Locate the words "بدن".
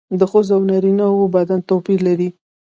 1.35-1.59